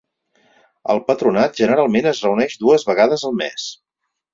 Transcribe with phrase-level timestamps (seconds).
[0.93, 3.73] El patronat generalment es reuneix dues vegades al mes.